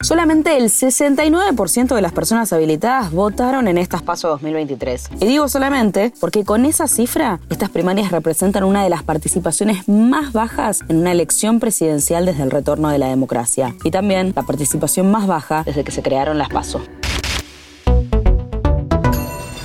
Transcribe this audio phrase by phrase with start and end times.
[0.00, 5.10] Solamente el 69% de las personas habilitadas votaron en estas PASO 2023.
[5.20, 10.32] Y digo solamente porque con esa cifra, estas primarias representan una de las participaciones más
[10.32, 13.74] bajas en una elección presidencial desde el retorno de la democracia.
[13.82, 16.80] Y también la participación más baja desde que se crearon las PASO.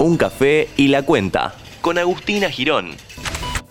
[0.00, 3.05] Un café y la cuenta, con Agustina Girón.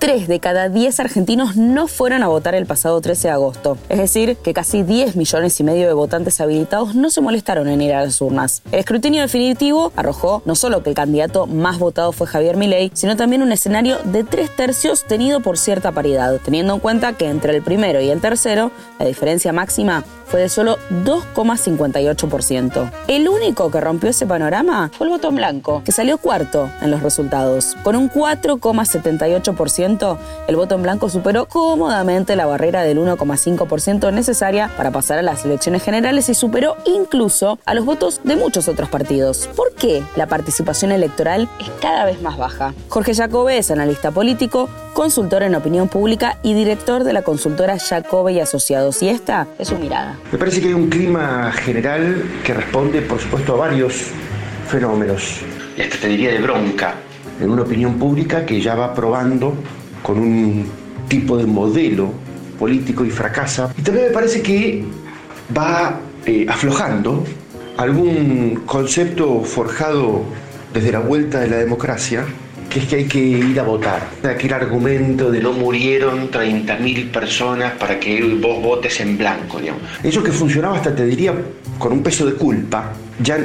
[0.05, 3.75] 3 de cada 10 argentinos no fueron a votar el pasado 13 de agosto.
[3.89, 7.81] Es decir, que casi 10 millones y medio de votantes habilitados no se molestaron en
[7.81, 8.61] ir a las urnas.
[8.71, 13.15] El escrutinio definitivo arrojó no solo que el candidato más votado fue Javier Milei, sino
[13.15, 17.55] también un escenario de tres tercios tenido por cierta paridad, teniendo en cuenta que entre
[17.55, 18.69] el primero y el tercero
[18.99, 22.91] la diferencia máxima fue de solo 2,58%.
[23.07, 27.01] El único que rompió ese panorama fue el voto blanco, que salió cuarto en los
[27.01, 27.75] resultados.
[27.83, 29.94] Con un 4,78%,
[30.47, 35.45] el voto en blanco superó cómodamente la barrera del 1,5% necesaria para pasar a las
[35.45, 39.49] elecciones generales y superó incluso a los votos de muchos otros partidos.
[39.55, 42.73] ¿Por qué la participación electoral es cada vez más baja?
[42.89, 48.33] Jorge Jacobe es analista político, consultor en opinión pública y director de la consultora Jacobe
[48.33, 49.01] y Asociados.
[49.01, 50.17] Y esta es su mirada.
[50.31, 54.11] Me parece que hay un clima general que responde, por supuesto, a varios
[54.67, 55.41] fenómenos.
[55.77, 56.95] Y hasta te diría de bronca
[57.39, 59.53] en una opinión pública que ya va probando
[60.05, 60.65] con un
[61.07, 62.11] tipo de modelo
[62.59, 63.73] político y fracasa.
[63.75, 64.83] Y también me parece que
[65.57, 67.23] va eh, aflojando
[67.77, 70.21] algún concepto forjado
[70.71, 72.23] desde la vuelta de la democracia
[72.69, 74.05] que es que hay que ir a votar.
[74.23, 79.81] Aquel argumento de no murieron 30.000 personas para que vos votes en blanco, digamos.
[80.03, 81.33] Eso que funcionaba hasta te diría
[81.79, 82.91] con un peso de culpa,
[83.23, 83.37] ya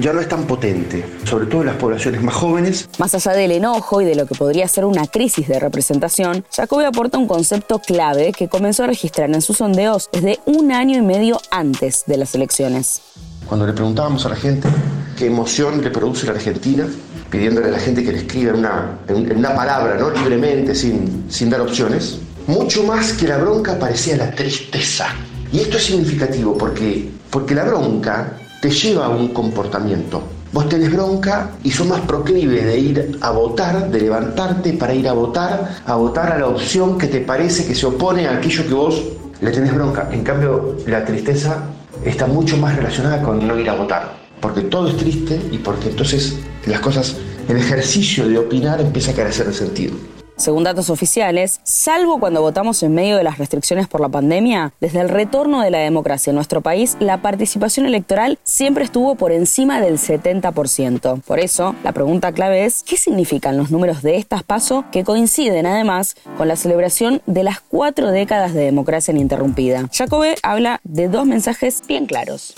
[0.00, 2.88] ya no es tan potente, sobre todo en las poblaciones más jóvenes.
[2.98, 6.84] Más allá del enojo y de lo que podría ser una crisis de representación, Jacobi
[6.84, 11.02] aporta un concepto clave que comenzó a registrar en sus sondeos desde un año y
[11.02, 13.00] medio antes de las elecciones.
[13.48, 14.68] Cuando le preguntábamos a la gente
[15.16, 16.86] qué emoción le produce la Argentina,
[17.30, 20.10] pidiéndole a la gente que le escriba en una, en una palabra, ¿no?
[20.10, 25.08] libremente, sin, sin dar opciones, mucho más que la bronca parecía la tristeza.
[25.52, 30.22] Y esto es significativo porque, porque la bronca te lleva a un comportamiento.
[30.52, 35.08] Vos tenés bronca y sos más proclive de ir a votar, de levantarte para ir
[35.08, 38.66] a votar, a votar a la opción que te parece que se opone a aquello
[38.66, 39.02] que vos
[39.40, 40.08] le tenés bronca.
[40.12, 41.64] En cambio, la tristeza
[42.04, 45.88] está mucho más relacionada con no ir a votar porque todo es triste y porque
[45.88, 47.16] entonces las cosas,
[47.48, 49.94] el ejercicio de opinar empieza a carecer de sentido.
[50.36, 55.00] Según datos oficiales, salvo cuando votamos en medio de las restricciones por la pandemia, desde
[55.00, 59.80] el retorno de la democracia en nuestro país, la participación electoral siempre estuvo por encima
[59.80, 61.22] del 70%.
[61.22, 65.64] Por eso, la pregunta clave es, ¿qué significan los números de estas pasos que coinciden
[65.64, 69.88] además con la celebración de las cuatro décadas de democracia ininterrumpida?
[69.90, 72.54] Jacobe habla de dos mensajes bien claros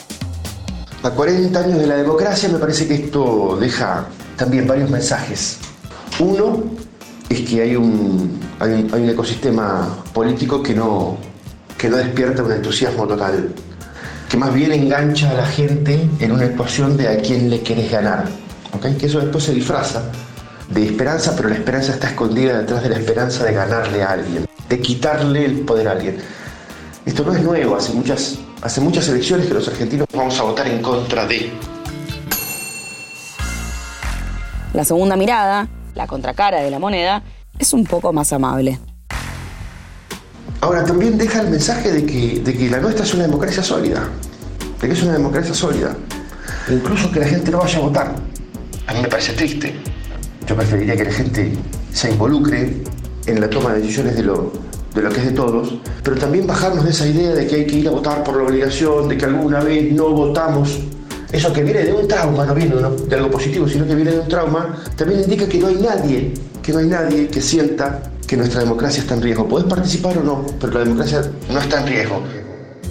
[1.03, 5.59] a 40 años de la democracia, me parece que esto deja también varios mensajes.
[6.19, 6.65] Uno
[7.29, 11.17] es que hay un, hay un, ecosistema político que no,
[11.77, 13.55] que no despierta un entusiasmo total,
[14.29, 17.91] que más bien engancha a la gente en una ecuación de a quién le querés
[17.91, 18.25] ganar.
[18.73, 18.95] ¿okay?
[18.95, 20.03] Que eso después se disfraza
[20.71, 24.47] de esperanza, pero la esperanza está escondida detrás de la esperanza de ganarle a alguien,
[24.69, 26.19] de quitarle el poder a alguien.
[27.07, 30.67] Esto no es nuevo, hace muchas Hace muchas elecciones que los argentinos vamos a votar
[30.67, 31.53] en contra de.
[34.75, 37.23] La segunda mirada, la contracara de la moneda,
[37.59, 38.79] es un poco más amable.
[40.61, 44.09] Ahora, también deja el mensaje de que, la nuestra es una democracia sólida,
[44.81, 45.97] de que es una democracia sólida.
[46.69, 48.15] Incluso que la gente no vaya a votar.
[48.87, 49.75] A mí me parece triste.
[50.47, 51.53] Yo preferiría que la gente
[51.93, 52.83] se involucre
[53.27, 54.53] en la toma de decisiones de lo,
[54.95, 57.67] de lo que es de todos, pero también bajarnos de esa idea de que hay
[57.67, 60.81] que ir a votar por la obligación, de que alguna vez no votamos.
[61.33, 64.21] Eso que viene de un trauma, no viene de algo positivo, sino que viene de
[64.21, 68.37] un trauma, también indica que no hay nadie, que no hay nadie que sienta que
[68.37, 69.47] nuestra democracia está en riesgo.
[69.47, 72.23] Podés participar o no, pero la democracia no está en riesgo.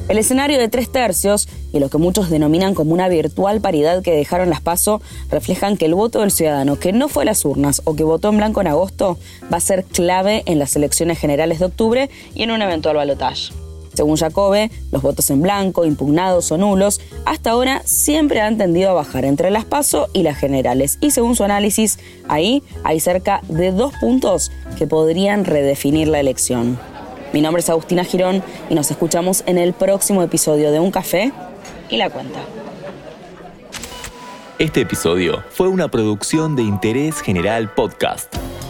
[0.08, 4.12] El escenario de tres tercios y lo que muchos denominan como una virtual paridad que
[4.12, 7.82] dejaron las PASO reflejan que el voto del ciudadano que no fue a las urnas
[7.84, 9.18] o que votó en blanco en agosto
[9.52, 13.52] va a ser clave en las elecciones generales de octubre y en un eventual balotaje.
[13.98, 18.94] Según Jacobe, los votos en blanco, impugnados o nulos, hasta ahora siempre han tendido a
[18.94, 21.00] bajar entre las PASO y las generales.
[21.02, 21.98] Y según su análisis,
[22.28, 26.78] ahí hay cerca de dos puntos que podrían redefinir la elección.
[27.34, 31.32] Mi nombre es Agustina Girón y nos escuchamos en el próximo episodio de Un Café
[31.90, 32.38] y la Cuenta.
[34.60, 38.37] Este episodio fue una producción de Interés General Podcast.